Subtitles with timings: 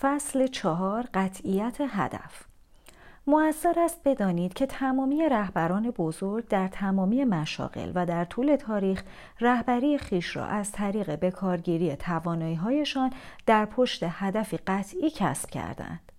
[0.00, 2.44] فصل چهار قطعیت هدف
[3.26, 9.02] موثر است بدانید که تمامی رهبران بزرگ در تمامی مشاغل و در طول تاریخ
[9.40, 13.12] رهبری خیش را از طریق بکارگیری توانایی‌هایشان
[13.46, 16.12] در پشت هدفی قطعی کسب کردند.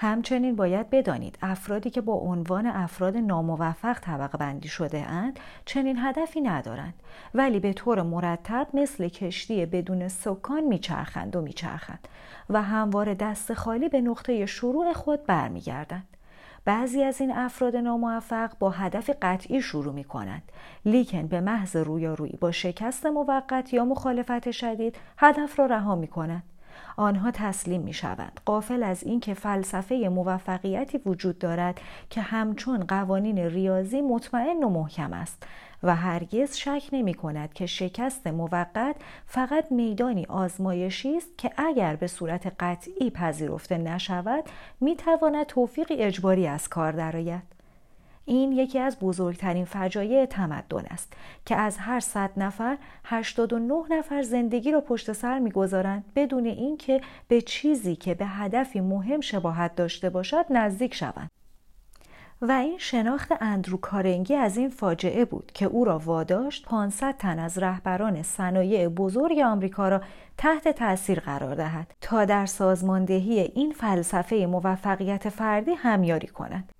[0.00, 6.40] همچنین باید بدانید افرادی که با عنوان افراد ناموفق طبقه بندی شده اند چنین هدفی
[6.40, 6.94] ندارند
[7.34, 12.08] ولی به طور مرتب مثل کشتی بدون سکان میچرخند و میچرخند
[12.50, 16.06] و همواره دست خالی به نقطه شروع خود برمیگردند.
[16.64, 20.42] بعضی از این افراد ناموفق با هدف قطعی شروع می کنند
[20.84, 26.42] لیکن به محض رویارویی با شکست موقت یا مخالفت شدید هدف را رها می کنند
[26.98, 31.80] آنها تسلیم می شوند قافل از اینکه فلسفه موفقیتی وجود دارد
[32.10, 35.46] که همچون قوانین ریاضی مطمئن و محکم است
[35.82, 42.06] و هرگز شک نمی کند که شکست موقت فقط میدانی آزمایشی است که اگر به
[42.06, 44.44] صورت قطعی پذیرفته نشود
[44.80, 47.57] می تواند توفیقی اجباری از کار درآید.
[48.28, 51.12] این یکی از بزرگترین فجایع تمدن است
[51.44, 57.40] که از هر صد نفر 89 نفر زندگی را پشت سر می‌گذارند بدون اینکه به
[57.40, 61.30] چیزی که به هدفی مهم شباهت داشته باشد نزدیک شوند.
[62.42, 67.38] و این شناخت اندرو کارنگی از این فاجعه بود که او را واداشت 500 تن
[67.38, 70.00] از رهبران صنایع بزرگ آمریکا را
[70.36, 76.72] تحت تاثیر قرار دهد تا در سازماندهی این فلسفه موفقیت فردی همیاری کند.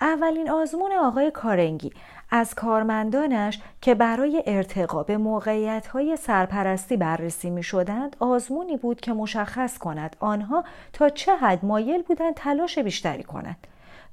[0.00, 1.92] اولین آزمون آقای کارنگی
[2.30, 9.78] از کارمندانش که برای ارتقا به موقعیت سرپرستی بررسی می شدند آزمونی بود که مشخص
[9.78, 13.66] کند آنها تا چه حد مایل بودند تلاش بیشتری کنند.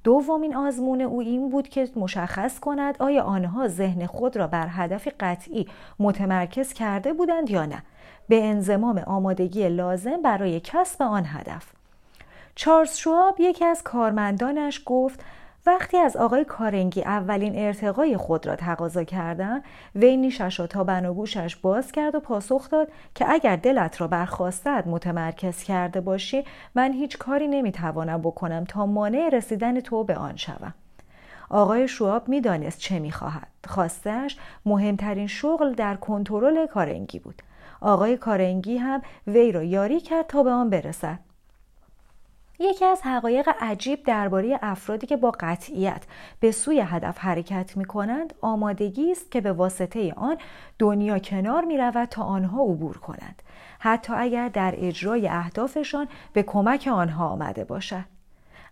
[0.04, 5.08] دومین آزمون او این بود که مشخص کند آیا آنها ذهن خود را بر هدف
[5.20, 5.68] قطعی
[6.00, 7.84] متمرکز کرده بودند یا نه.
[8.30, 11.66] به انضمام آمادگی لازم برای کسب آن هدف.
[12.56, 15.20] چارلز شواب یکی از کارمندانش گفت
[15.68, 19.62] وقتی از آقای کارنگی اولین ارتقای خود را تقاضا کردن
[19.96, 24.84] وی نیشش را تا بناگوشش باز کرد و پاسخ داد که اگر دلت را برخواستد
[24.88, 26.44] متمرکز کرده باشی
[26.76, 30.74] من هیچ کاری نمی‌توانم بکنم تا مانع رسیدن تو به آن شوم.
[31.50, 33.48] آقای شواب می‌دانست چه می‌خواهد.
[33.68, 37.42] خواستش مهمترین شغل در کنترل کارنگی بود.
[37.82, 41.20] آقای کارنگی هم وی را یاری کرد تا به آن برسد.
[42.60, 46.04] یکی از حقایق عجیب درباره افرادی که با قطعیت
[46.40, 50.38] به سوی هدف حرکت می کنند آمادگی است که به واسطه آن
[50.80, 53.42] دنیا کنار می رود تا آنها عبور کنند
[53.80, 58.06] حتی اگر در اجرای اهدافشان به کمک آنها آمده باشد.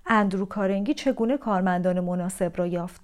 [0.06, 3.02] اندرو کارنگی چگونه کارمندان مناسب را یافت؟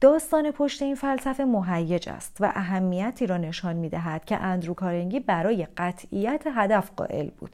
[0.00, 5.20] داستان پشت این فلسفه مهیج است و اهمیتی را نشان می دهد که اندرو کارنگی
[5.20, 7.50] برای قطعیت هدف قائل بود.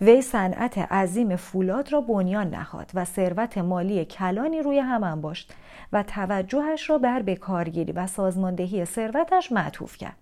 [0.00, 5.52] وی صنعت عظیم فولاد را بنیان نهاد و ثروت مالی کلانی روی هم انباشت
[5.92, 10.16] و توجهش را بر بکارگیری و سازماندهی ثروتش معطوف کرد.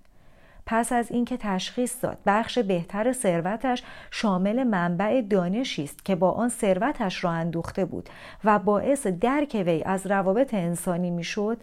[0.66, 6.48] پس از اینکه تشخیص داد بخش بهتر ثروتش شامل منبع دانشی است که با آن
[6.48, 8.10] ثروتش را اندوخته بود
[8.44, 11.58] و باعث درک وی از روابط انسانی می‌شد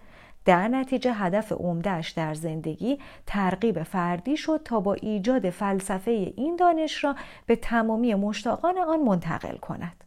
[0.50, 7.04] در نتیجه هدف عمدهش در زندگی ترغیب فردی شد تا با ایجاد فلسفه این دانش
[7.04, 7.16] را
[7.46, 10.04] به تمامی مشتاقان آن منتقل کند.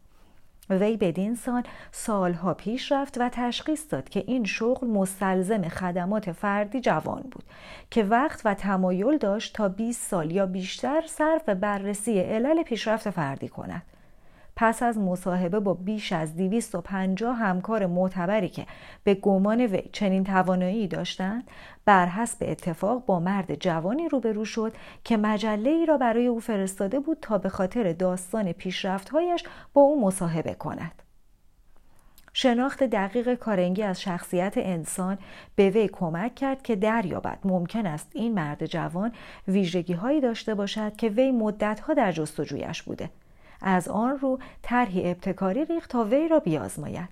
[0.70, 6.80] وی بدین سال سالها پیش رفت و تشخیص داد که این شغل مستلزم خدمات فردی
[6.80, 7.44] جوان بود
[7.90, 13.48] که وقت و تمایل داشت تا 20 سال یا بیشتر صرف بررسی علل پیشرفت فردی
[13.48, 13.82] کند.
[14.62, 18.66] پس از مصاحبه با بیش از 250 همکار معتبری که
[19.04, 21.50] به گمان وی چنین توانایی داشتند
[21.84, 24.72] بر حسب اتفاق با مرد جوانی روبرو شد
[25.04, 30.06] که مجله ای را برای او فرستاده بود تا به خاطر داستان پیشرفتهایش با او
[30.06, 31.02] مصاحبه کند.
[32.32, 35.18] شناخت دقیق کارنگی از شخصیت انسان
[35.56, 39.12] به وی کمک کرد که دریابد ممکن است این مرد جوان
[39.48, 43.10] ویژگی هایی داشته باشد که وی مدتها در جستجویش بوده.
[43.62, 47.08] از آن رو طرحی ابتکاری ریخت تا وی را بیازماید.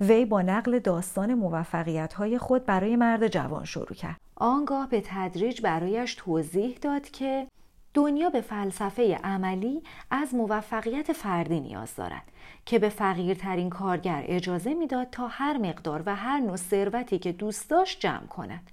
[0.00, 4.16] وی با نقل داستان موفقیت های خود برای مرد جوان شروع کرد.
[4.36, 7.46] آنگاه به تدریج برایش توضیح داد که
[7.94, 12.22] دنیا به فلسفه عملی از موفقیت فردی نیاز دارد
[12.66, 17.70] که به فقیرترین کارگر اجازه می‌داد تا هر مقدار و هر نوع ثروتی که دوست
[17.70, 18.70] داشت جمع کند.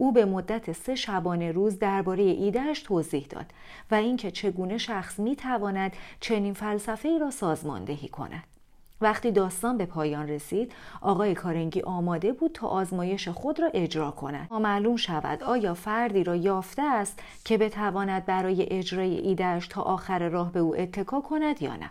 [0.00, 3.46] او به مدت سه شبانه روز درباره ایدهش توضیح داد
[3.90, 8.44] و اینکه چگونه شخص می تواند چنین فلسفه ای را سازماندهی کند.
[9.00, 14.52] وقتی داستان به پایان رسید آقای کارنگی آماده بود تا آزمایش خود را اجرا کند
[14.52, 20.52] معلوم شود آیا فردی را یافته است که بتواند برای اجرای ایدهش تا آخر راه
[20.52, 21.90] به او اتکا کند یا نه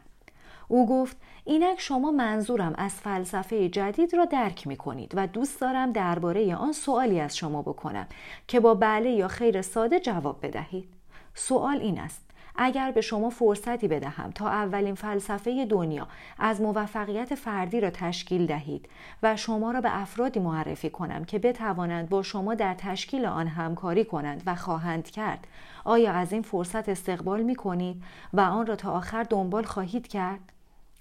[0.68, 1.18] او گفت
[1.48, 6.72] اینک شما منظورم از فلسفه جدید را درک می کنید و دوست دارم درباره آن
[6.72, 8.08] سوالی از شما بکنم
[8.48, 10.90] که با بله یا خیر ساده جواب بدهید
[11.34, 12.22] سوال این است
[12.56, 16.08] اگر به شما فرصتی بدهم تا اولین فلسفه دنیا
[16.40, 18.90] از موفقیت فردی را تشکیل دهید
[19.24, 24.06] و شما را به افرادی معرفی کنم که بتوانند با شما در تشکیل آن همکاری
[24.06, 25.48] کنند و خواهند کرد
[25.86, 28.04] آیا از این فرصت استقبال می کنید
[28.34, 30.56] و آن را تا آخر دنبال خواهید کرد؟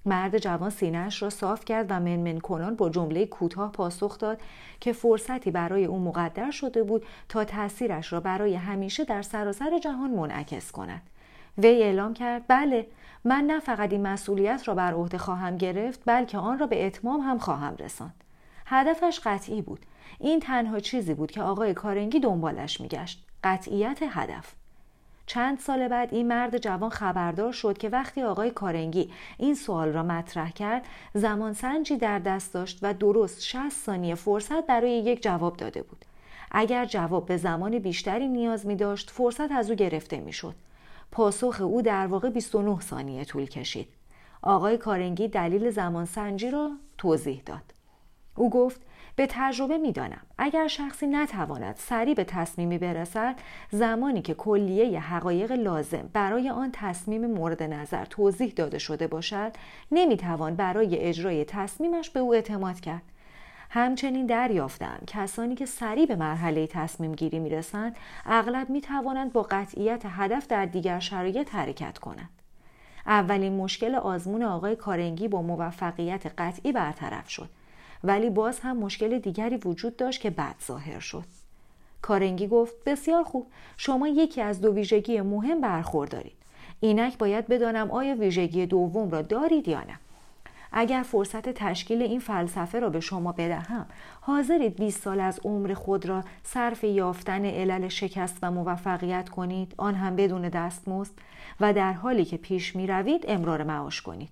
[0.07, 4.41] مرد جوان سینهاش را صاف کرد و منمن کنان با جمله کوتاه پاسخ داد
[4.79, 10.11] که فرصتی برای او مقدر شده بود تا تاثیرش را برای همیشه در سراسر جهان
[10.11, 11.01] منعکس کند.
[11.57, 12.87] وی اعلام کرد بله
[13.25, 17.21] من نه فقط این مسئولیت را بر عهده خواهم گرفت بلکه آن را به اتمام
[17.21, 18.23] هم خواهم رساند.
[18.65, 19.79] هدفش قطعی بود.
[20.19, 23.25] این تنها چیزی بود که آقای کارنگی دنبالش میگشت.
[23.43, 24.56] قطعیت هدف.
[25.27, 30.03] چند سال بعد این مرد جوان خبردار شد که وقتی آقای کارنگی این سوال را
[30.03, 35.57] مطرح کرد زمان سنجی در دست داشت و درست 60 ثانیه فرصت برای یک جواب
[35.57, 36.05] داده بود.
[36.51, 40.55] اگر جواب به زمان بیشتری نیاز می داشت فرصت از او گرفته می شد.
[41.11, 43.87] پاسخ او در واقع 29 ثانیه طول کشید.
[44.41, 47.73] آقای کارنگی دلیل زمان سنجی را توضیح داد.
[48.35, 48.81] او گفت
[49.17, 50.21] به تجربه می‌دانم.
[50.37, 53.35] اگر شخصی نتواند سریع به تصمیمی برسد
[53.71, 59.51] زمانی که کلیه حقایق لازم برای آن تصمیم مورد نظر توضیح داده شده باشد
[59.91, 63.01] نمی‌توان برای اجرای تصمیمش به او اعتماد کرد.
[63.69, 64.99] همچنین دریافتم.
[65.07, 70.47] کسانی که سریع به مرحله تصمیم گیری می رسند اغلب می توانند با قطعیت هدف
[70.47, 72.29] در دیگر شرایط حرکت کنند.
[73.05, 77.49] اولین مشکل آزمون آقای کارنگی با موفقیت قطعی برطرف شد.
[78.03, 81.25] ولی باز هم مشکل دیگری وجود داشت که بد ظاهر شد.
[82.01, 83.47] کارنگی گفت بسیار خوب
[83.77, 86.37] شما یکی از دو ویژگی مهم برخوردارید.
[86.79, 89.99] اینک باید بدانم آیا ویژگی دوم را دارید یا نه.
[90.71, 93.85] اگر فرصت تشکیل این فلسفه را به شما بدهم
[94.21, 99.95] حاضرید 20 سال از عمر خود را صرف یافتن علل شکست و موفقیت کنید آن
[99.95, 101.13] هم بدون دستمزد
[101.59, 104.31] و در حالی که پیش می روید امرار معاش کنید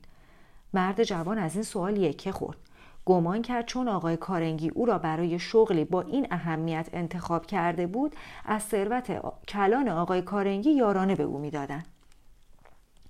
[0.74, 2.58] مرد جوان از این سوال یکه خورد
[3.06, 8.16] گمان کرد چون آقای کارنگی او را برای شغلی با این اهمیت انتخاب کرده بود
[8.46, 11.88] از ثروت کلان آقای کارنگی یارانه به او می‌دادند.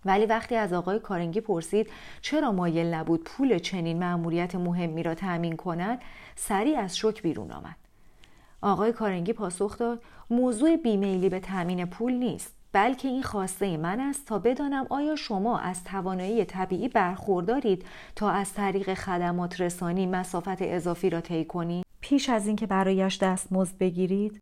[0.06, 1.90] ولی وقتی از آقای کارنگی پرسید
[2.22, 6.02] چرا مایل نبود پول چنین مأموریت مهمی را تأمین کند
[6.36, 7.76] سریع از شک بیرون آمد.
[8.62, 12.54] آقای کارنگی پاسخ داد موضوع بیمیلی به تأمین پول نیست.
[12.76, 17.86] بلکه این خواسته من است تا بدانم آیا شما از توانایی طبیعی برخوردارید
[18.16, 23.78] تا از طریق خدمات رسانی مسافت اضافی را طی کنید؟ پیش از اینکه برایش دستمزد
[23.78, 24.42] بگیرید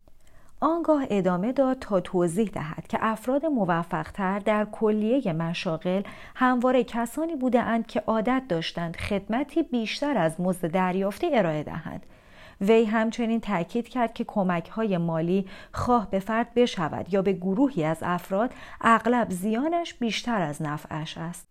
[0.59, 6.01] آنگاه ادامه داد تا توضیح دهد که افراد موفقتر در کلیه مشاغل
[6.35, 12.05] همواره کسانی بودند که عادت داشتند خدمتی بیشتر از مزد دریافتی ارائه دهند.
[12.63, 17.83] وی همچنین تاکید کرد که کمک های مالی خواه به فرد بشود یا به گروهی
[17.83, 21.47] از افراد اغلب زیانش بیشتر از نفعش است.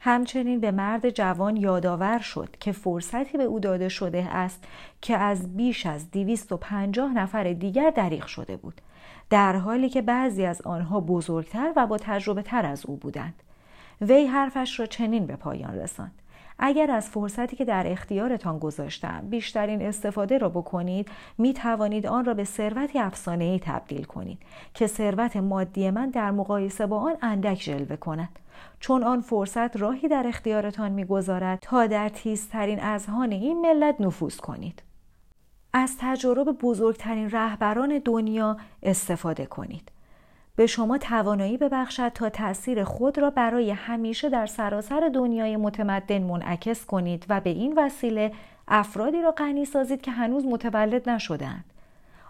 [0.00, 4.64] همچنین به مرد جوان یادآور شد که فرصتی به او داده شده است
[5.02, 8.80] که از بیش از 250 نفر دیگر دریغ شده بود
[9.30, 13.42] در حالی که بعضی از آنها بزرگتر و با تجربه تر از او بودند.
[14.00, 16.22] وی حرفش را چنین به پایان رساند.
[16.58, 22.34] اگر از فرصتی که در اختیارتان گذاشتم بیشترین استفاده را بکنید می توانید آن را
[22.34, 24.38] به ثروتی افسانه ای تبدیل کنید
[24.74, 28.38] که ثروت مادی من در مقایسه با آن اندک جلوه کند.
[28.80, 34.82] چون آن فرصت راهی در اختیارتان می‌گذارد تا در تیزترین اذهان این ملت نفوذ کنید.
[35.72, 39.90] از تجربه بزرگترین رهبران دنیا استفاده کنید.
[40.58, 46.86] به شما توانایی ببخشد تا تاثیر خود را برای همیشه در سراسر دنیای متمدن منعکس
[46.86, 48.32] کنید و به این وسیله
[48.68, 51.64] افرادی را غنی سازید که هنوز متولد نشدند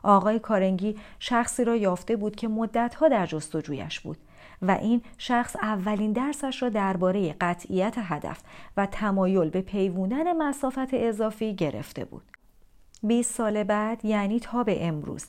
[0.02, 4.18] آقای کارنگی شخصی را یافته بود که مدتها در جستجویش بود
[4.62, 8.40] و این شخص اولین درسش را درباره قطعیت هدف
[8.76, 12.22] و تمایل به پیوندن مسافت اضافی گرفته بود.
[13.02, 15.26] 20 سال بعد یعنی تا به امروز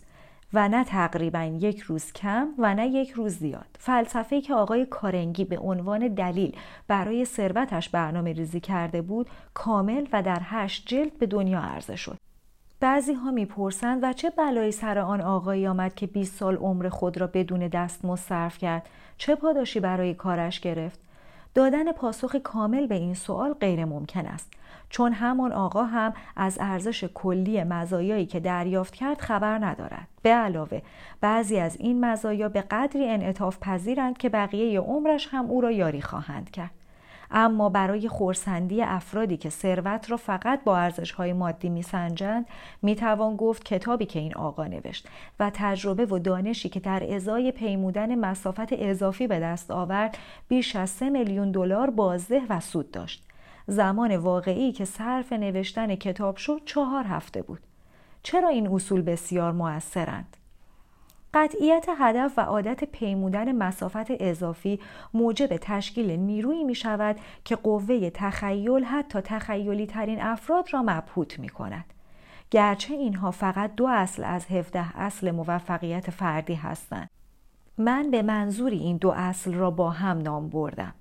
[0.53, 3.67] و نه تقریبا یک روز کم و نه یک روز زیاد.
[3.79, 6.55] فلسفه که آقای کارنگی به عنوان دلیل
[6.87, 12.17] برای ثروتش برنامه ریزی کرده بود کامل و در هشت جلد به دنیا عرضه شد.
[12.79, 17.17] بعضی ها می‌پرسند و چه بلایی سر آن آقایی آمد که 20 سال عمر خود
[17.17, 21.08] را بدون دستمزد صرف کرد؟ چه پاداشی برای کارش گرفت؟
[21.59, 24.51] دادن پاسخ کامل به این سوال غیر ممکن است.
[24.89, 30.07] چون همان آقا هم از ارزش کلی مزایایی که دریافت کرد خبر ندارد.
[30.21, 30.81] به علاوه
[31.21, 36.01] بعضی از این مزایا به قدری انعطاف پذیرند که بقیه عمرش هم او را یاری
[36.01, 36.78] خواهند کرد.
[37.31, 42.45] اما برای خورسندی افرادی که ثروت را فقط با ارزشهای مادی میسنجند
[42.81, 45.07] می‌توان گفت کتابی که این آقا نوشت
[45.39, 50.17] و تجربه و دانشی که در ازای پیمودن مسافت اضافی به دست آورد
[50.48, 53.24] بیش از سه میلیون دلار بازده و سود داشت.
[53.67, 57.59] زمان واقعی که صرف نوشتن کتاب شد چهار هفته بود.
[58.24, 60.38] چرا این اصول بسیار موثرند
[61.33, 64.79] قطعیت هدف و عادت پیمودن مسافت اضافی
[65.13, 71.50] موجب تشکیل نیرویی می شود که قوه تخیل حتی تخیلی ترین افراد را مبهوت می
[71.50, 71.86] کند.
[72.51, 77.09] گرچه اینها فقط دو اصل از 17 اصل موفقیت فردی هستند.
[77.77, 80.93] من به منظوری این دو اصل را با هم نام بردم.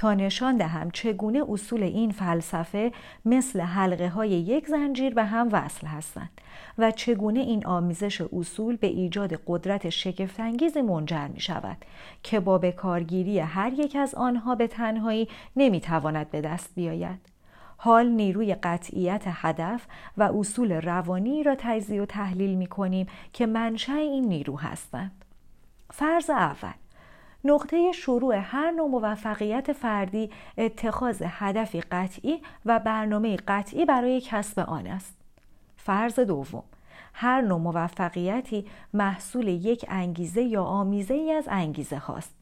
[0.00, 2.92] تا نشان دهم چگونه اصول این فلسفه
[3.24, 6.30] مثل حلقه های یک زنجیر به هم وصل هستند
[6.78, 11.76] و چگونه این آمیزش اصول به ایجاد قدرت شگفتانگیزی منجر می شود
[12.22, 17.20] که با به کارگیری هر یک از آنها به تنهایی نمی تواند به دست بیاید.
[17.76, 23.94] حال نیروی قطعیت هدف و اصول روانی را تجزیه و تحلیل می کنیم که منشأ
[23.94, 25.24] این نیرو هستند.
[25.90, 26.72] فرض اول
[27.44, 34.86] نقطه شروع هر نوع موفقیت فردی اتخاذ هدفی قطعی و برنامه قطعی برای کسب آن
[34.86, 35.16] است.
[35.76, 36.62] فرض دوم
[37.14, 42.34] هر نوع موفقیتی محصول یک انگیزه یا آمیزه ای از انگیزه هاست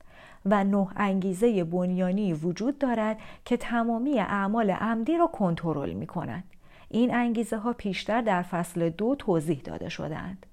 [0.47, 6.45] و نه انگیزه بنیانی وجود دارد که تمامی اعمال عمدی را کنترل می کنند.
[6.89, 10.47] این انگیزه ها پیشتر در فصل دو توضیح داده شدند.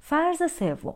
[0.00, 0.94] فرض سوم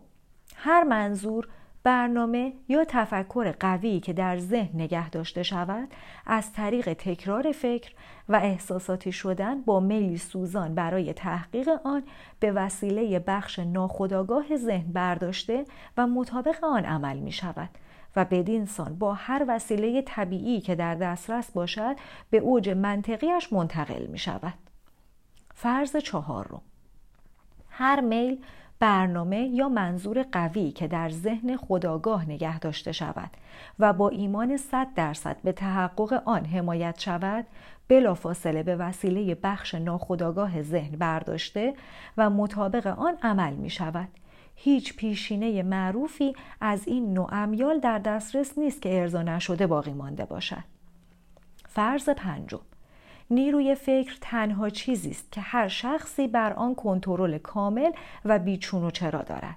[0.57, 1.49] هر منظور
[1.87, 5.89] برنامه یا تفکر قوی که در ذهن نگه داشته شود
[6.27, 7.93] از طریق تکرار فکر
[8.29, 12.03] و احساساتی شدن با میلی سوزان برای تحقیق آن
[12.41, 15.65] به وسیله بخش ناخودآگاه ذهن برداشته
[15.97, 17.71] و مطابق آن عمل می شود
[18.17, 21.97] و بدین سان با هر وسیله طبیعی که در دسترس باشد
[22.31, 24.55] به اوج منطقیش منتقل می شود.
[25.55, 26.61] فرض چهارم
[27.71, 28.39] هر میل
[28.81, 33.31] برنامه یا منظور قوی که در ذهن خداگاه نگه داشته شود
[33.79, 37.47] و با ایمان صد درصد به تحقق آن حمایت شود
[37.89, 41.75] بلافاصله به وسیله بخش ناخداگاه ذهن برداشته
[42.17, 44.09] و مطابق آن عمل می شود.
[44.57, 50.25] هیچ پیشینه معروفی از این نوع امیال در دسترس نیست که ارضا نشده باقی مانده
[50.25, 50.65] باشد.
[51.69, 52.61] فرض پنجم.
[53.31, 57.91] نیروی فکر تنها چیزی است که هر شخصی بر آن کنترل کامل
[58.25, 59.57] و بیچون و چرا دارد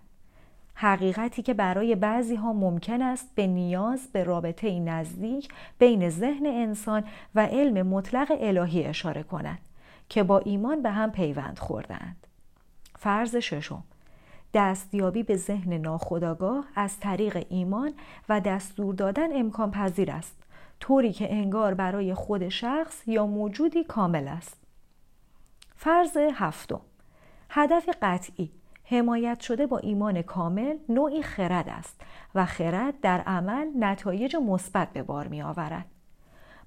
[0.73, 5.49] حقیقتی که برای بعضی ها ممکن است به نیاز به رابطه نزدیک
[5.79, 7.03] بین ذهن انسان
[7.35, 9.59] و علم مطلق الهی اشاره کند
[10.09, 12.27] که با ایمان به هم پیوند خوردند.
[12.99, 13.83] فرض ششم
[14.53, 17.93] دستیابی به ذهن ناخودآگاه از طریق ایمان
[18.29, 20.35] و دستور دادن امکان پذیر است
[20.79, 24.57] طوری که انگار برای خود شخص یا موجودی کامل است
[25.75, 26.81] فرض هفتم
[27.49, 28.51] هدف قطعی
[28.83, 32.01] حمایت شده با ایمان کامل نوعی خرد است
[32.35, 35.85] و خرد در عمل نتایج مثبت به بار می آورد.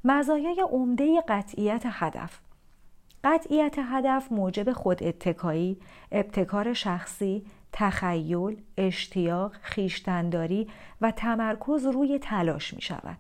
[0.04, 2.40] مزایای عمده قطعیت هدف
[3.24, 5.80] قطعیت هدف موجب خود اتکایی،
[6.12, 10.68] ابتکار شخصی، تخیل، اشتیاق، خیشتنداری
[11.00, 13.18] و تمرکز روی تلاش می شود.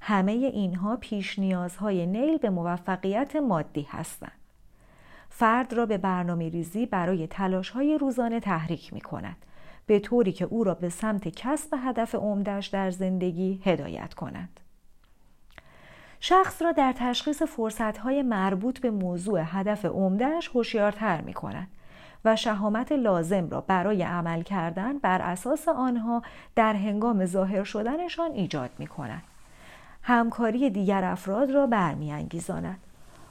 [0.00, 4.32] همه اینها پیش نیازهای نیل به موفقیت مادی هستند.
[5.28, 9.36] فرد را به برنامه ریزی برای تلاش های روزانه تحریک می کند
[9.86, 14.60] به طوری که او را به سمت کسب هدف عمدهش در زندگی هدایت کند.
[16.20, 17.42] شخص را در تشخیص
[18.02, 21.68] های مربوط به موضوع هدف عمدهش هوشیارتر می کند
[22.24, 26.22] و شهامت لازم را برای عمل کردن بر اساس آنها
[26.54, 29.22] در هنگام ظاهر شدنشان ایجاد می کند.
[30.08, 32.80] همکاری دیگر افراد را برمیانگیزاند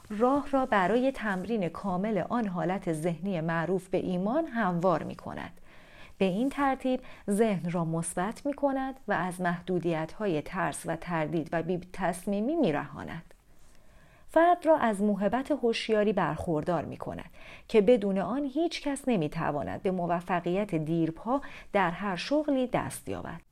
[0.10, 5.52] راه را برای تمرین کامل آن حالت ذهنی معروف به ایمان هموار می کند.
[6.18, 11.50] به این ترتیب ذهن را مثبت می کند و از محدودیت های ترس و تردید
[11.52, 13.34] و بی تصمیمی می رهاند.
[14.30, 17.30] فرد را از موهبت هوشیاری برخوردار می کند
[17.68, 21.42] که بدون آن هیچ کس نمی تواند به موفقیت دیرپا
[21.74, 23.47] در هر شغلی دست یابد.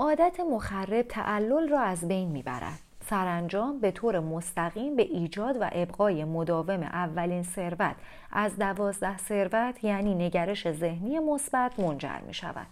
[0.00, 2.78] عادت مخرب تعلل را از بین می‌برد
[3.10, 7.96] سرانجام به طور مستقیم به ایجاد و ابقای مداوم اولین ثروت
[8.32, 12.66] از دوازده ثروت یعنی نگرش ذهنی مثبت منجر می شود.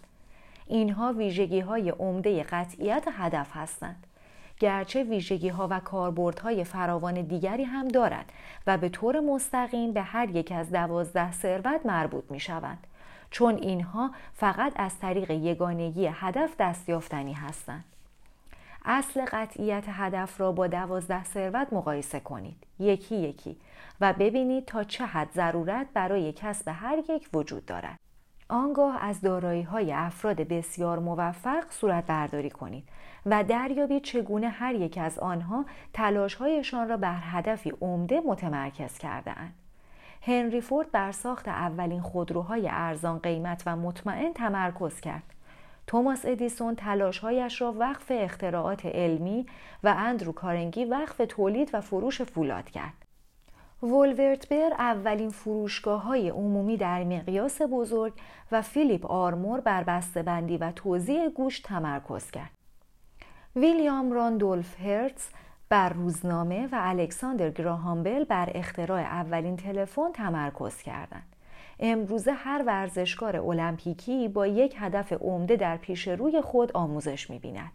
[0.67, 4.07] اینها ویژگی های عمده قطعیت هدف هستند.
[4.61, 8.33] گرچه ویژگی ها و کاربردهای فراوان دیگری هم دارد
[8.67, 12.87] و به طور مستقیم به هر یک از دوازده ثروت مربوط می شوند.
[13.31, 17.85] چون اینها فقط از طریق یگانگی هدف دستیافتنی هستند.
[18.85, 23.57] اصل قطعیت هدف را با دوازده ثروت مقایسه کنید یکی یکی
[24.01, 27.99] و ببینید تا چه حد ضرورت برای کسب هر یک وجود دارد
[28.49, 32.89] آنگاه از دارایی های افراد بسیار موفق صورت برداری کنید
[33.27, 39.55] و دریابید چگونه هر یک از آنها تلاشهایشان را بر هدفی عمده متمرکز کرده اند.
[40.27, 45.23] هنری فورد بر ساخت اولین خودروهای ارزان قیمت و مطمئن تمرکز کرد.
[45.87, 49.47] توماس ادیسون تلاشهایش را وقف اختراعات علمی
[49.85, 52.93] و اندرو کارنگی وقف تولید و فروش فولاد کرد.
[53.83, 58.13] وولورتبر اولین فروشگاه های عمومی در مقیاس بزرگ
[58.53, 62.51] و فیلیپ آرمور بر بسته‌بندی و توزیع گوشت تمرکز کرد.
[63.57, 65.29] ویلیام راندولف هرتز
[65.69, 71.37] بر روزنامه و الکساندر گراهامبل بر اختراع اولین تلفن تمرکز کردند.
[71.81, 77.73] امروزه هر ورزشکار المپیکی با یک هدف عمده در پیش روی خود آموزش می‌بیند.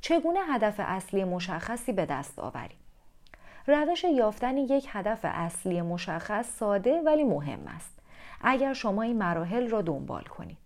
[0.00, 2.78] چگونه هدف اصلی مشخصی به دست آوریم؟
[3.66, 7.98] روش یافتن یک هدف اصلی مشخص ساده ولی مهم است.
[8.40, 10.58] اگر شما این مراحل را دنبال کنید.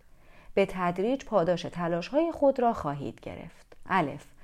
[0.53, 3.77] به تدریج پاداش تلاش های خود را خواهید گرفت.
[3.85, 4.34] الف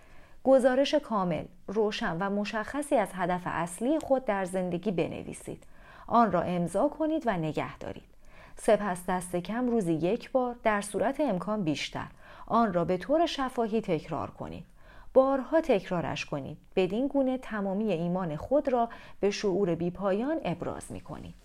[0.44, 5.64] گزارش کامل، روشن و مشخصی از هدف اصلی خود در زندگی بنویسید.
[6.08, 8.12] آن را امضا کنید و نگه دارید.
[8.56, 12.08] سپس دست کم روزی یک بار در صورت امکان بیشتر
[12.48, 14.66] آن را به طور شفاهی تکرار کنید.
[15.14, 16.58] بارها تکرارش کنید.
[16.76, 21.36] بدین گونه تمامی ایمان خود را به شعور بیپایان ابراز می کنید.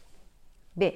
[0.81, 0.91] ب.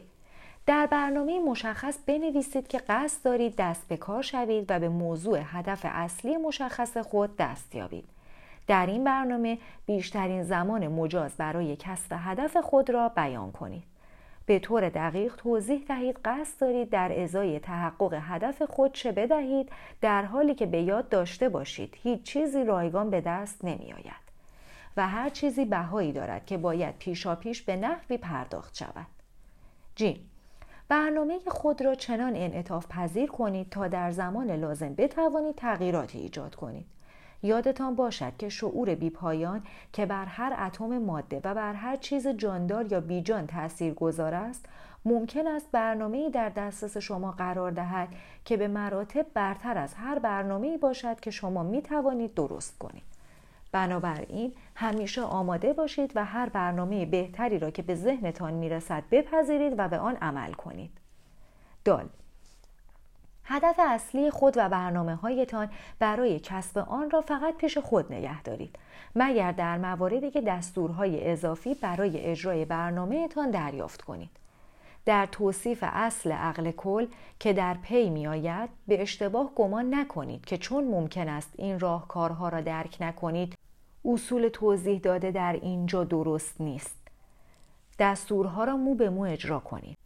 [0.70, 5.80] در برنامه مشخص بنویسید که قصد دارید دست به کار شوید و به موضوع هدف
[5.84, 8.04] اصلی مشخص خود دست یابید.
[8.66, 13.82] در این برنامه بیشترین زمان مجاز برای کسب هدف خود را بیان کنید.
[14.46, 19.68] به طور دقیق توضیح دهید قصد دارید در ازای تحقق هدف خود چه بدهید
[20.00, 24.30] در حالی که به یاد داشته باشید هیچ چیزی رایگان به دست نمی آید
[24.96, 29.06] و هر چیزی بهایی دارد که باید پیشا پیش به نحوی پرداخت شود.
[29.94, 30.29] جیم
[30.90, 36.86] برنامه خود را چنان انعطاف پذیر کنید تا در زمان لازم بتوانید تغییراتی ایجاد کنید.
[37.42, 42.92] یادتان باشد که شعور بیپایان که بر هر اتم ماده و بر هر چیز جاندار
[42.92, 44.66] یا بیجان تأثیر گذار است
[45.04, 48.08] ممکن است برنامه در دسترس شما قرار دهد
[48.44, 53.09] که به مراتب برتر از هر برنامه باشد که شما می توانید درست کنید.
[53.72, 59.88] بنابراین همیشه آماده باشید و هر برنامه بهتری را که به ذهنتان می‌رسد بپذیرید و
[59.88, 60.90] به آن عمل کنید.
[61.84, 62.08] دال
[63.44, 68.78] هدف اصلی خود و برنامه هایتان برای کسب آن را فقط پیش خود نگه دارید
[69.16, 74.30] مگر در مواردی که دستورهای اضافی برای اجرای برنامهتان دریافت کنید
[75.04, 77.06] در توصیف اصل عقل کل
[77.38, 82.48] که در پی می آید به اشتباه گمان نکنید که چون ممکن است این راهکارها
[82.48, 83.54] را درک نکنید
[84.04, 86.96] اصول توضیح داده در اینجا درست نیست
[87.98, 89.98] دستورها را مو به مو اجرا کنید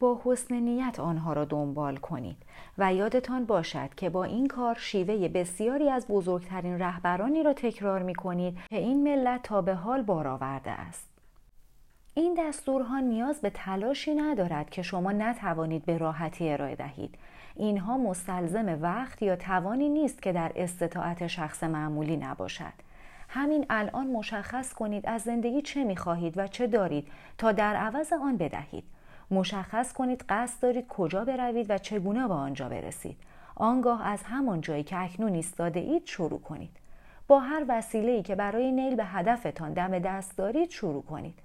[0.00, 2.36] با حسن نیت آنها را دنبال کنید
[2.78, 8.14] و یادتان باشد که با این کار شیوه بسیاری از بزرگترین رهبرانی را تکرار می
[8.14, 11.10] کنید که این ملت تا به حال بار آورده است.
[12.14, 17.14] این دستورها نیاز به تلاشی ندارد که شما نتوانید به راحتی ارائه دهید.
[17.56, 22.89] اینها مستلزم وقت یا توانی نیست که در استطاعت شخص معمولی نباشد.
[23.32, 28.12] همین الان مشخص کنید از زندگی چه می خواهید و چه دارید تا در عوض
[28.12, 28.84] آن بدهید.
[29.30, 33.16] مشخص کنید قصد دارید کجا بروید و چگونه به آنجا برسید.
[33.54, 36.76] آنگاه از همان جایی که اکنون ایستاده اید شروع کنید.
[37.28, 41.38] با هر وسیله‌ای که برای نیل به هدفتان دم دست دارید شروع کنید.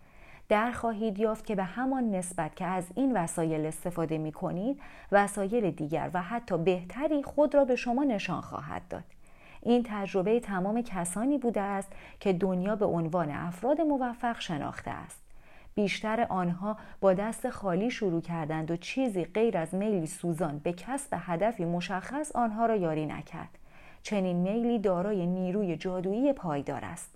[0.49, 5.71] در خواهید یافت که به همان نسبت که از این وسایل استفاده می کنید وسایل
[5.71, 9.14] دیگر و حتی بهتری خود را به شما نشان خواهد داد.
[9.65, 15.21] این تجربه تمام کسانی بوده است که دنیا به عنوان افراد موفق شناخته است.
[15.75, 21.07] بیشتر آنها با دست خالی شروع کردند و چیزی غیر از میلی سوزان به کسب
[21.17, 23.57] هدفی مشخص آنها را یاری نکرد.
[24.03, 27.15] چنین میلی دارای نیروی جادویی پایدار است.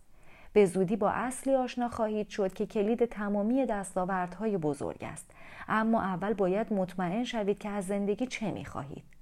[0.53, 5.31] به زودی با اصلی آشنا خواهید شد که کلید تمامی دستاوردهای بزرگ است.
[5.67, 9.18] اما اول باید مطمئن شوید که از زندگی چه می خواهید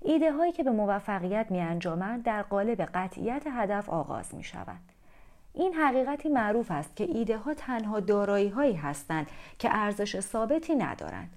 [0.00, 4.80] ایده هایی که به موفقیت می انجامند در قالب قطعیت هدف آغاز می شود.
[5.54, 9.26] این حقیقتی معروف است که ایده ها تنها دارایی هایی هستند
[9.58, 11.30] که ارزش ثابتی ندارند.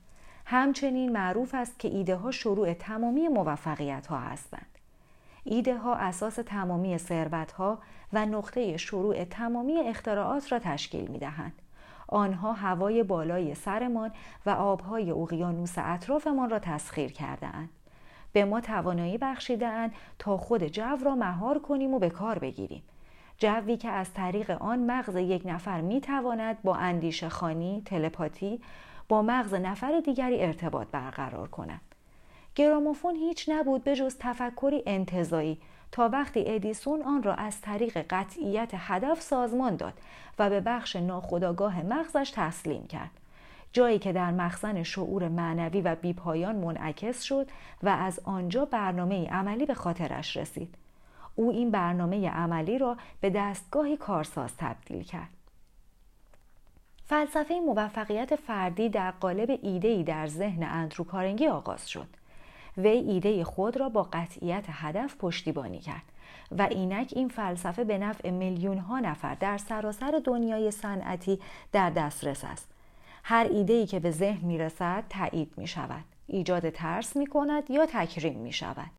[0.46, 4.78] همچنین معروف است که ایده ها شروع تمامی موفقیت ها هستند.
[5.44, 7.80] ایده ها اساس تمامی ثروت ها
[8.14, 11.62] و نقطه شروع تمامی اختراعات را تشکیل می دهند.
[12.08, 14.12] آنها هوای بالای سرمان
[14.46, 17.70] و آبهای اقیانوس اطرافمان را تسخیر کرده اند.
[18.34, 22.84] به ما توانایی بخشیدهاند تا خود جو را مهار کنیم و به کار بگیریم
[23.38, 28.62] جوی که از طریق آن مغز یک نفر می تواند با اندیشه خانی، تلپاتی
[29.10, 31.82] با مغز نفر دیگری ارتباط برقرار کند.
[32.56, 35.58] گراموفون هیچ نبود به جز تفکری انتظایی
[35.92, 39.94] تا وقتی ادیسون آن را از طریق قطعیت هدف سازمان داد
[40.40, 43.21] و به بخش ناخودآگاه مغزش تسلیم کرد.
[43.74, 47.48] جایی که در مخزن شعور معنوی و بیپایان منعکس شد
[47.84, 50.76] و از آنجا برنامه عملی به خاطرش رسید.
[51.36, 55.30] او این برنامه عملی را به دستگاهی کارساز تبدیل کرد.
[57.06, 62.08] فلسفه موفقیت فردی در قالب ایده‌ای در ذهن اندرو کارنگی آغاز شد.
[62.78, 66.04] وی ایده خود را با قطعیت هدف پشتیبانی کرد
[66.52, 71.40] و اینک این فلسفه به نفع میلیون ها نفر در سراسر دنیای صنعتی
[71.72, 72.71] در دسترس است.
[73.24, 76.04] هر ایده که به ذهن می رسد تایید می شود.
[76.28, 78.92] ایجاد ترس می کند یا تکریم می شود.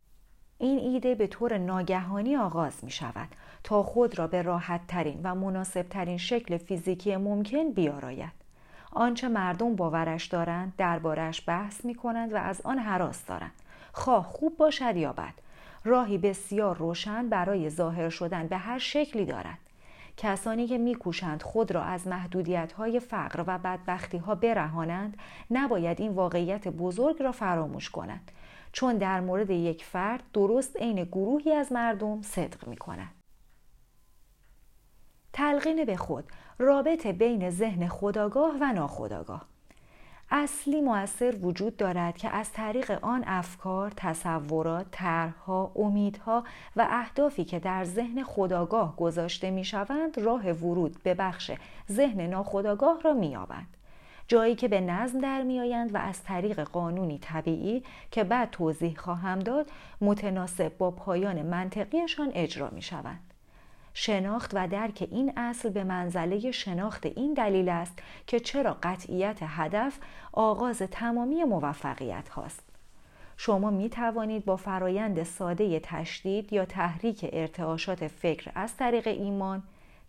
[0.58, 3.28] این ایده به طور ناگهانی آغاز می شود
[3.64, 8.32] تا خود را به راحت ترین و مناسب ترین شکل فیزیکی ممکن بیاراید.
[8.92, 13.52] آنچه مردم باورش دارند دربارش بحث می کنند و از آن حراس دارند.
[13.92, 15.34] خواه خوب باشد یا بد.
[15.84, 19.58] راهی بسیار روشن برای ظاهر شدن به هر شکلی دارد.
[20.16, 25.16] کسانی که میکوشند خود را از محدودیت های فقر و بدبختی ها برهانند
[25.50, 28.32] نباید این واقعیت بزرگ را فراموش کنند
[28.72, 33.14] چون در مورد یک فرد درست عین گروهی از مردم صدق می کند.
[35.32, 36.24] تلقین به خود
[36.58, 39.51] رابطه بین ذهن خداگاه و ناخداگاه
[40.34, 46.44] اصلی موثر وجود دارد که از طریق آن افکار، تصورات، طرحها، امیدها
[46.76, 51.50] و اهدافی که در ذهن خداگاه گذاشته می شوند راه ورود به بخش
[51.90, 53.76] ذهن ناخداگاه را می یابند.
[54.28, 59.38] جایی که به نظم در میآیند و از طریق قانونی طبیعی که بعد توضیح خواهم
[59.38, 63.31] داد متناسب با پایان منطقیشان اجرا می شوند.
[63.94, 69.98] شناخت و درک این اصل به منزله شناخت این دلیل است که چرا قطعیت هدف
[70.32, 72.62] آغاز تمامی موفقیت هاست.
[73.36, 79.62] شما می توانید با فرایند ساده تشدید یا تحریک ارتعاشات فکر از طریق ایمان،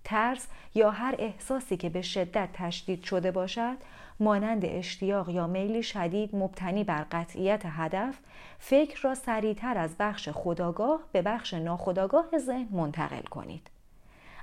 [0.04, 3.78] ترس یا هر احساسی که به شدت تشدید شده باشد
[4.20, 8.20] مانند اشتیاق یا میلی شدید مبتنی بر قطعیت هدف
[8.60, 13.73] فکر را سریعتر از بخش خداگاه به بخش ناخداگاه ذهن منتقل کنید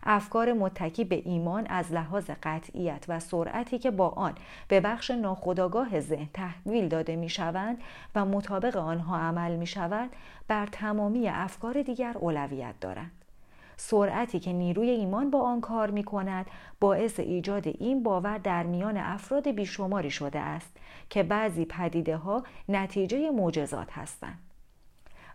[0.03, 4.35] افکار متکی به ایمان از لحاظ قطعیت و سرعتی که با آن
[4.69, 7.79] به بخش ناخودآگاه ذهن تحویل داده می شوند
[8.15, 10.11] و مطابق آنها عمل می شود
[10.49, 13.11] بر تمامی افکار دیگر اولویت دارند.
[13.77, 16.47] سرعتی که نیروی ایمان با آن کار می کند
[16.81, 20.77] باعث ایجاد این باور در میان افراد بیشماری شده است
[21.11, 24.39] که بعضی پدیده ها نتیجه معجزات هستند.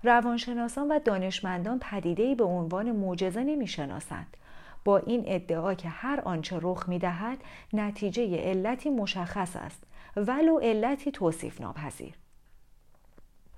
[0.04, 4.38] روانشناسان و دانشمندان پدیده‌ای به عنوان معجزه نمی‌شناسند
[4.86, 7.38] با این ادعا که هر آنچه رخ می دهد
[7.74, 9.84] نتیجه علتی مشخص است
[10.16, 12.14] ولو علتی توصیف ناپذیر.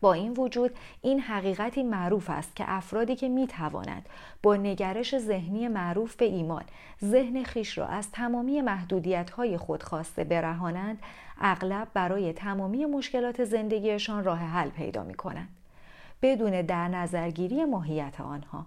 [0.02, 4.10] با این وجود این حقیقتی معروف است که افرادی که می توانند
[4.44, 6.64] با نگرش ذهنی معروف به ایمان
[7.04, 11.00] ذهن خیش را از تمامی محدودیت های خود خواسته برهانند
[11.42, 15.50] اغلب برای تمامی مشکلات زندگیشان راه حل پیدا می کنند
[16.22, 18.66] بدون در نظرگیری ماهیت آنها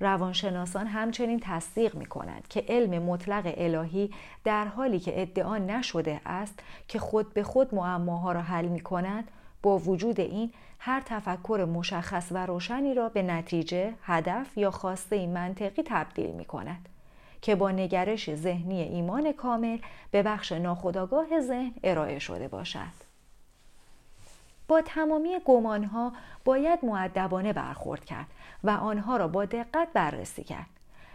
[0.00, 4.10] روانشناسان همچنین تصدیق می کنند که علم مطلق الهی
[4.44, 9.30] در حالی که ادعا نشده است که خود به خود معماها را حل می کند
[9.62, 15.82] با وجود این هر تفکر مشخص و روشنی را به نتیجه، هدف یا خواسته منطقی
[15.86, 16.88] تبدیل می کند
[17.42, 19.78] که با نگرش ذهنی ایمان کامل
[20.10, 23.07] به بخش ناخودآگاه ذهن ارائه شده باشد.
[24.68, 26.12] با تمامی گمانها
[26.44, 28.26] باید معدبانه برخورد کرد
[28.64, 30.66] و آنها را با دقت بررسی کرد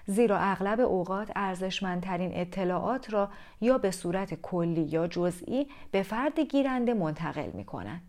[0.08, 3.30] زیرا اغلب اوقات ارزشمندترین اطلاعات را
[3.62, 8.02] یا به صورت کلی یا جزئی به فرد گیرنده منتقل می کنند.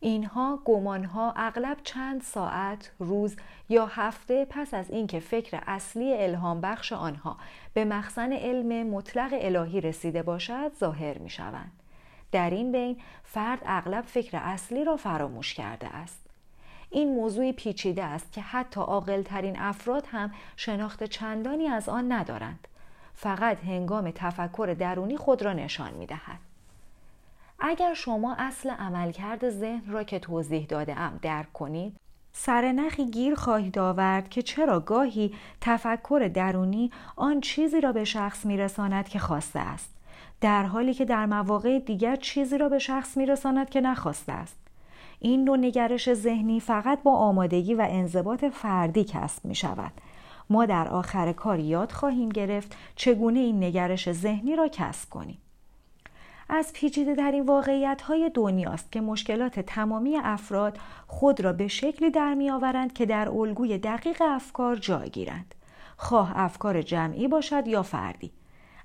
[0.00, 3.36] اینها گمانها اغلب چند ساعت، روز
[3.68, 7.36] یا هفته پس از اینکه فکر اصلی الهام بخش آنها
[7.74, 11.72] به مخزن علم مطلق الهی رسیده باشد ظاهر می شوند.
[12.32, 16.20] در این بین فرد اغلب فکر اصلی را فراموش کرده است.
[16.90, 22.68] این موضوع پیچیده است که حتی عاقلترین افراد هم شناخت چندانی از آن ندارند.
[23.14, 26.38] فقط هنگام تفکر درونی خود را نشان می دهد.
[27.58, 31.96] اگر شما اصل عملکرد ذهن را که توضیح داده ام درک کنید
[32.32, 39.08] سرنخی گیر خواهید آورد که چرا گاهی تفکر درونی آن چیزی را به شخص میرساند
[39.08, 39.95] که خواسته است
[40.40, 44.58] در حالی که در مواقع دیگر چیزی را به شخص میرساند که نخواسته است
[45.20, 49.92] این نوع نگرش ذهنی فقط با آمادگی و انضباط فردی کسب می شود.
[50.50, 55.38] ما در آخر کار یاد خواهیم گرفت چگونه این نگرش ذهنی را کسب کنیم.
[56.48, 62.10] از پیچیده در این واقعیت های دنیاست که مشکلات تمامی افراد خود را به شکلی
[62.10, 65.54] در می آورند که در الگوی دقیق افکار جای گیرند.
[65.96, 68.32] خواه افکار جمعی باشد یا فردی.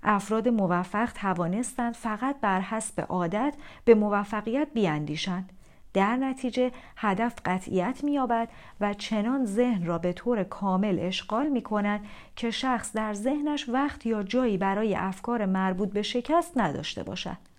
[0.04, 5.52] افراد موفق توانستند فقط بر حسب عادت به موفقیت بیاندیشند
[5.94, 8.50] در نتیجه هدف قطعیت مییابد
[8.82, 14.06] و چنان ذهن را به طور کامل اشغال می کند که شخص در ذهنش وقت
[14.06, 17.51] یا جایی برای افکار مربوط به شکست نداشته باشد.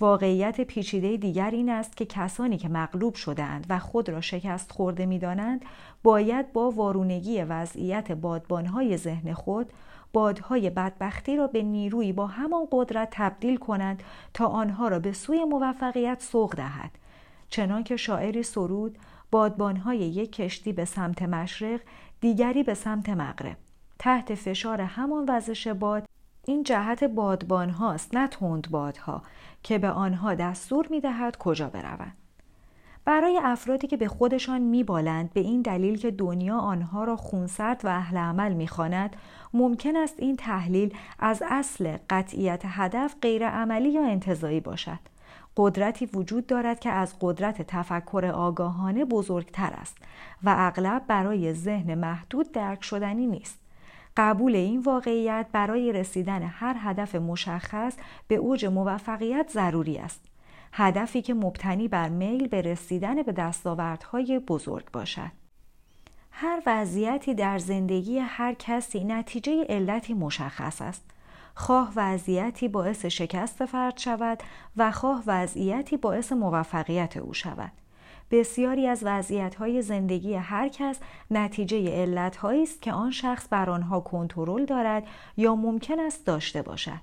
[0.00, 5.06] واقعیت پیچیده دیگر این است که کسانی که مغلوب شدهاند و خود را شکست خورده
[5.06, 5.64] می‌دانند
[6.02, 9.72] باید با وارونگی وضعیت بادبانهای ذهن خود
[10.12, 14.02] بادهای بدبختی را به نیرویی با همان قدرت تبدیل کنند
[14.34, 16.90] تا آنها را به سوی موفقیت سوق دهد.
[17.48, 18.98] چنان که شاعری سرود
[19.30, 21.80] بادبانهای یک کشتی به سمت مشرق
[22.20, 23.56] دیگری به سمت مغرب.
[23.98, 26.08] تحت فشار همان وزش باد
[26.46, 29.22] این جهت بادبان هاست نه تند بادها
[29.64, 32.16] که به آنها دستور می دهد کجا بروند.
[33.04, 37.88] برای افرادی که به خودشان میبالند به این دلیل که دنیا آنها را خونسرد و
[37.88, 39.16] اهل عمل می‌خواند
[39.54, 44.98] ممکن است این تحلیل از اصل قطعیت هدف غیر عملی یا انتظایی باشد
[45.56, 49.96] قدرتی وجود دارد که از قدرت تفکر آگاهانه بزرگتر است
[50.42, 53.63] و اغلب برای ذهن محدود درک شدنی نیست
[54.16, 57.96] قبول این واقعیت برای رسیدن هر هدف مشخص
[58.28, 60.24] به اوج موفقیت ضروری است.
[60.72, 65.30] هدفی که مبتنی بر میل به رسیدن به دستاوردهای بزرگ باشد.
[66.30, 71.04] هر وضعیتی در زندگی هر کسی نتیجه علتی مشخص است.
[71.54, 74.42] خواه وضعیتی باعث شکست فرد شود
[74.76, 77.72] و خواه وضعیتی باعث موفقیت او شود.
[78.30, 84.64] بسیاری از وضعیت‌های زندگی هر کس نتیجه علتهایی است که آن شخص بر آنها کنترل
[84.64, 85.06] دارد
[85.36, 87.00] یا ممکن است داشته باشد.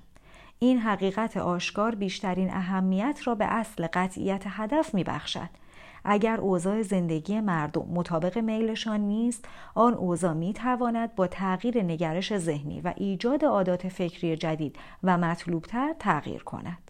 [0.58, 5.48] این حقیقت آشکار بیشترین اهمیت را به اصل قطعیت هدف میبخشد.
[6.04, 12.80] اگر اوضاع زندگی مردم مطابق میلشان نیست آن اوضاع می تواند با تغییر نگرش ذهنی
[12.80, 16.81] و ایجاد عادات فکری جدید و مطلوبتر تغییر کند.